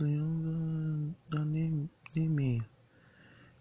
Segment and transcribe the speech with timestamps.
[0.00, 2.64] leão da, da Nemeia.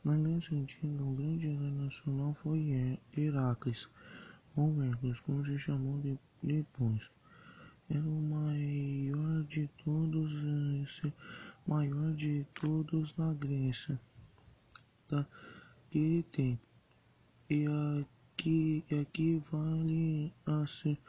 [0.03, 3.90] Na Grécia Antiga, o grande herói nacional foi Heracles,
[4.55, 6.00] ou Hércules, como se chamou
[6.43, 7.09] depois.
[7.89, 10.31] Era o maior de todos,
[10.84, 11.12] esse
[11.66, 14.00] maior de todos na Grécia
[15.10, 16.62] daquele tempo.
[17.50, 17.66] E
[18.00, 21.00] aqui, e aqui vale a ser,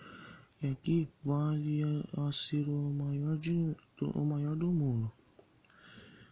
[0.63, 1.83] e aqui vale
[2.17, 5.18] a ser o maior de o maior do mundo.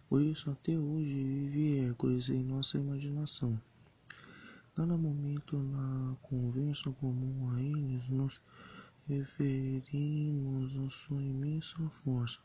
[0.08, 3.60] Por isso até hoje vive Hércules em nossa imaginação.
[4.76, 8.40] Cada momento na conversa comum a eles nos
[9.08, 12.38] referimos a sua imensa força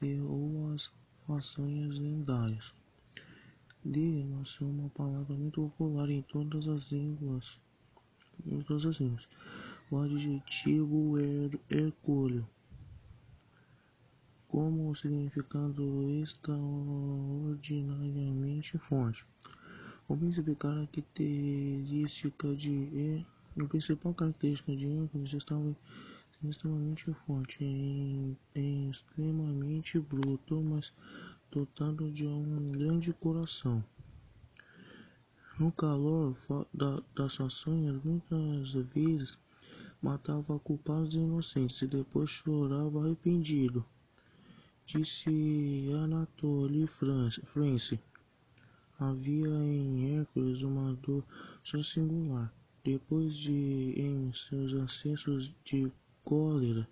[0.00, 0.92] e, ou as
[1.26, 2.72] façanhas lendárias.
[3.84, 7.60] Dele nasceu uma palavra muito popular em todas as línguas.
[8.46, 9.26] Em todas as línguas.
[9.90, 12.46] O adjetivo her, hercúleo
[14.58, 19.24] como significando extraordinariamente forte.
[20.08, 23.24] O principal característica de
[23.54, 25.76] o principal característica de Hércules estava
[26.42, 30.92] extremamente forte, em, em extremamente bruto, mas
[31.52, 33.84] dotado de um grande coração.
[35.56, 36.36] No calor
[36.74, 39.38] da, das façanhas, muitas vezes
[40.02, 43.86] matava culpados inocentes e depois chorava arrependido
[44.90, 48.00] disse Anatole France.
[48.98, 51.22] Havia em Hércules uma dor
[51.62, 52.50] singular.
[52.82, 55.92] Depois de, em seus acessos de
[56.24, 56.88] cólera,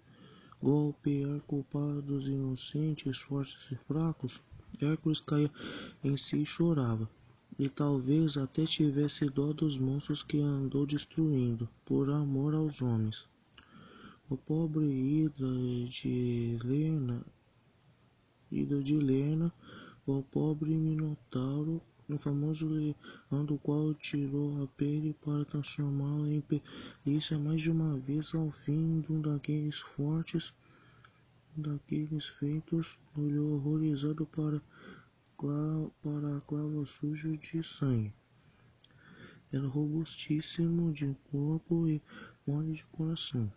[0.63, 4.43] golpear culpados inocentes, fortes e fracos,
[4.79, 5.51] Hércules caía
[6.05, 7.09] em si e chorava.
[7.59, 13.25] E talvez até tivesse dó dos monstros que andou destruindo, por amor aos homens.
[14.29, 15.49] O pobre Hidra
[15.89, 17.25] de Lerna
[18.51, 19.53] Ida de Lerna,
[20.07, 26.43] o pobre Minotauro, o famoso leão do qual tirou a pele para transformá-la em
[27.05, 30.55] pelícia mais de uma vez ao fim de um daqueles fortes
[31.57, 34.61] daqueles feitos, olhou horrorizado para,
[36.03, 38.13] para a clava suja de sangue.
[39.51, 42.03] Era robustíssimo de corpo e
[42.47, 43.51] mole de coração.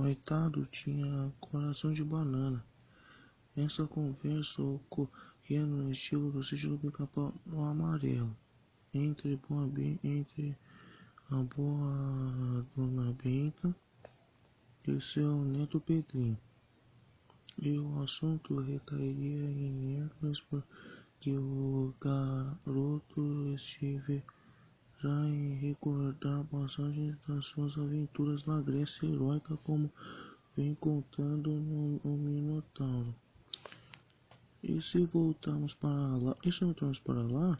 [0.00, 2.64] Coitado tinha coração de banana.
[3.56, 8.32] Essa conversa ocorria no estilo do sítio do pica-pau no amarelo,
[8.94, 9.68] entre, boa,
[10.04, 10.56] entre
[11.32, 13.74] a boa dona Benta
[14.86, 16.38] e seu neto Pedrinho.
[17.60, 24.22] E o assunto recairia em Hércules porque o garoto estive
[25.00, 29.92] já em recordar passagens das suas aventuras na Grécia heróica, como
[30.56, 33.14] vem contando no, no Minotauro.
[34.60, 37.56] E se voltarmos para lá, e se voltarmos para lá,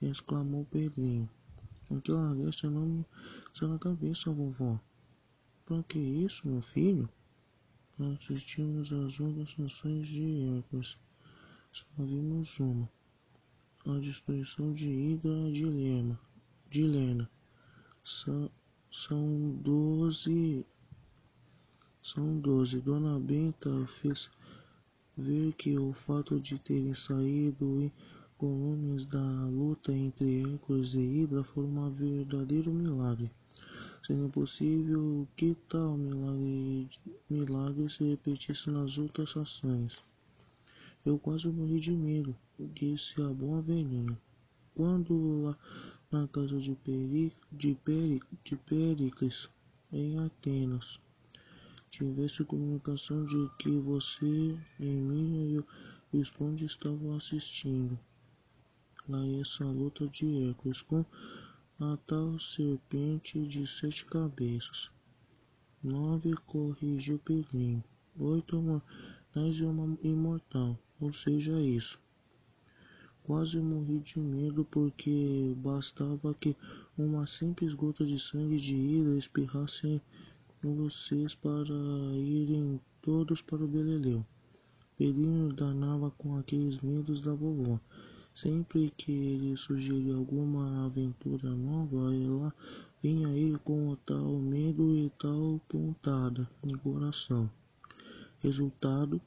[0.00, 1.28] exclamou Pedrinho.
[1.90, 3.06] Aquela Grécia não me
[3.52, 4.80] sai na cabeça, vovó.
[5.66, 7.06] Para que isso, meu filho?
[7.98, 10.96] Para assistirmos às outras ações de Hércules.
[11.70, 12.88] Só vimos uma.
[13.84, 16.18] A destruição de Hidra de Lema
[16.72, 17.30] de Lena.
[18.02, 18.50] São,
[18.90, 20.64] são doze.
[22.02, 22.80] São doze.
[22.80, 24.30] Dona Benta fez
[25.14, 27.92] ver que o fato de terem saído
[28.38, 33.30] colônias da luta entre Hércules e Hidra foi um verdadeiro milagre.
[34.02, 36.88] Sendo possível que tal milagre,
[37.28, 40.02] milagre se repetisse nas outras ações.
[41.04, 44.18] Eu quase morri de medo, disse a boa velhinha.
[44.74, 45.58] Quando lá
[46.12, 49.48] na casa de, Peri, de, Peri, de Pericles,
[49.90, 51.00] em Atenas.
[51.90, 55.66] Tivesse comunicação de que você, Emília e o
[56.12, 57.98] Visconde estavam assistindo
[59.10, 61.04] a essa luta de Hércules com
[61.80, 64.90] a tal serpente de sete cabeças.
[65.82, 67.82] Nove corrigiu Pedrinho.
[68.18, 71.98] Oito mortais e uma imortal, ou seja, isso.
[73.24, 76.56] Quase morri de medo porque bastava que
[76.98, 80.02] uma simples gota de sangue de Hidra espirrasse
[80.64, 81.74] em vocês para
[82.16, 84.26] irem todos para o Beleleu.
[84.98, 87.80] Pedrinho danava com aqueles medos da vovó.
[88.34, 92.52] Sempre que ele sugeria alguma aventura nova, ela
[93.00, 97.48] vinha ele com tal medo e tal pontada no coração.
[98.38, 99.20] Resultado,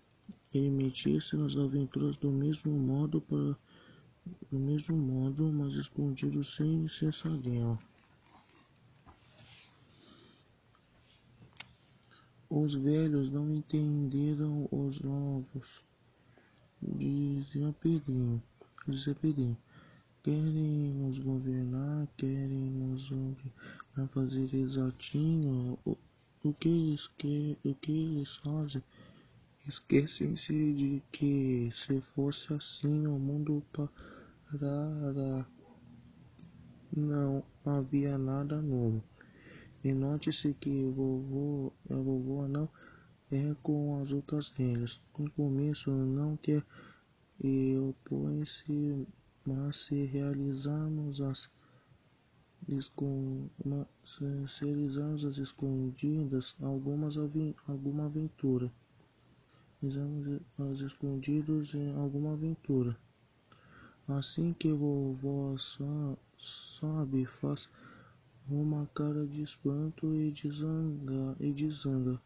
[0.53, 3.57] ele metia-se nas aventuras do mesmo modo para
[4.51, 6.87] do mesmo modo, mas escondido sem
[7.41, 7.77] dela.
[12.49, 15.83] Os velhos não entenderam os novos,
[16.81, 18.41] dizia Pedrinho.
[18.87, 19.57] Dizia Pedrinho.
[20.23, 23.53] Querem nos governar, querem nos obrigar
[23.97, 25.97] a fazer exatinho o,
[26.43, 28.83] o que eles querem, o que eles fazem.
[29.67, 33.63] Esquecem-se de que se fosse assim o mundo
[34.57, 35.47] parara.
[36.95, 39.03] Não havia nada novo.
[39.83, 42.69] E note-se que vovô, a vovó não
[43.31, 45.01] é com as outras velhas.
[45.17, 46.63] No começo não quer
[47.43, 49.05] e opõe-se
[49.45, 51.51] mas se realizarmos as
[54.03, 57.15] se realizarmos as escondidas algumas
[57.67, 58.71] alguma aventura
[59.79, 62.97] realizamos as escondidos em alguma aventura
[64.07, 65.55] assim que vovó
[66.37, 67.69] sabe faz
[68.49, 72.21] uma cara de espanto e de zanga e de zanga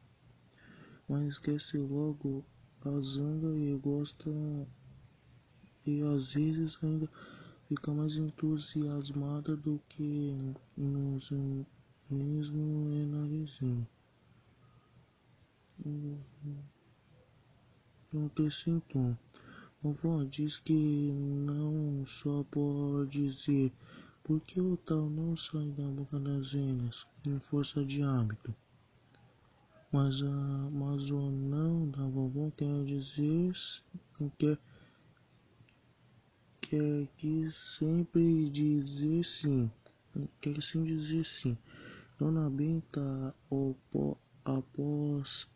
[1.08, 2.46] mas esquece logo
[2.86, 4.30] a zanga e gosta
[5.86, 7.10] e às vezes ainda
[7.68, 11.32] fica mais entusiasmada do que nos
[12.10, 13.88] mesmo e narizinho.
[18.26, 19.16] Acrescentou.
[19.82, 20.74] Vovó diz que
[21.14, 23.72] não só pode dizer
[24.26, 28.54] por que o tal não sai da boca das velhas em força de hábito.
[29.90, 33.54] Mas, a, mas o não da vovó quer dizer
[34.38, 34.60] quer
[36.60, 39.72] quer que sempre dizer sim.
[40.42, 41.58] Quer sempre dizer sim.
[42.20, 43.34] Dona Benta
[44.46, 45.48] opôs-se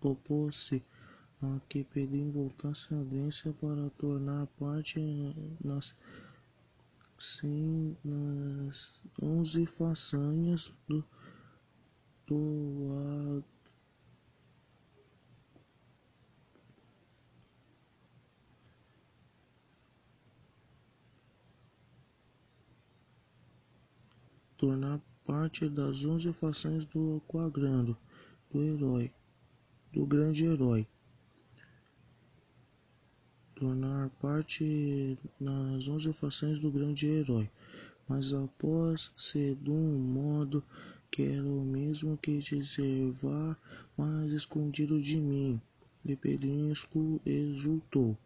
[1.43, 4.99] a que Pedrinho voltasse à Grécia para tornar parte
[5.61, 5.93] nas,
[7.19, 11.03] sim, nas onze façanhas do,
[12.27, 13.43] do
[24.57, 27.97] tornar parte das onze façanhas do quadrando
[28.49, 29.11] do herói,
[29.91, 30.87] do grande herói.
[33.63, 37.49] Tornar parte das onze façanhas do grande herói,
[38.09, 40.61] mas após ser de um modo
[41.09, 42.41] que era o mesmo que
[43.21, 43.57] vá
[43.97, 45.61] mais escondido de mim.
[46.03, 46.73] E Pedrinho
[47.25, 48.17] exultou.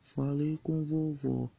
[0.00, 1.50] Falei com vovó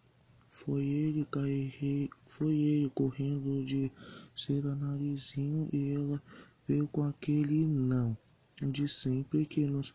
[0.50, 3.92] foi ele, carrei, foi ele correndo de
[4.34, 6.24] cera narizinho e ela
[6.66, 8.18] veio com aquele não
[8.62, 9.94] de sempre que nos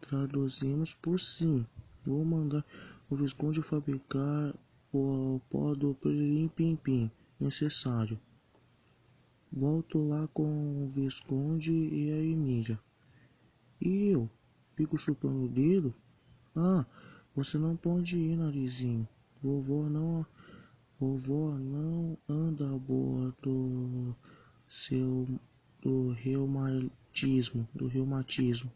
[0.00, 1.64] traduzimos por sim.
[2.08, 2.64] Vou mandar
[3.10, 4.54] o Visconde fabricar
[4.90, 8.18] o pó do pim-pim necessário.
[9.52, 12.80] Volto lá com o Visconde e a Emília.
[13.78, 14.30] E eu?
[14.72, 15.94] Fico chupando o dedo?
[16.56, 16.86] Ah,
[17.36, 19.06] você não pode ir, narizinho.
[19.42, 20.24] Vovó não,
[20.98, 24.16] vovó não anda boa do
[24.66, 25.28] seu
[25.82, 28.72] do reumatismo, do reumatismo.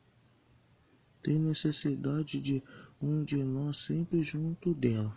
[1.23, 2.63] Tem necessidade de
[3.01, 5.15] um de nós sempre junto dela.